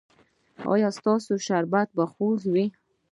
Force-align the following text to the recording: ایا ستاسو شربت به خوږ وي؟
ایا 0.73 0.89
ستاسو 0.97 1.33
شربت 1.47 1.87
به 1.95 2.03
خوږ 2.13 2.39
وي؟ 2.53 2.65